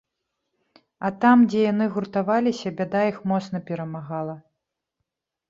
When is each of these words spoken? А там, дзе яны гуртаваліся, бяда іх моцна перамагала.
А 1.09 1.11
там, 1.25 1.43
дзе 1.51 1.61
яны 1.65 1.85
гуртаваліся, 1.97 2.73
бяда 2.81 3.01
іх 3.11 3.21
моцна 3.33 3.57
перамагала. 3.71 4.35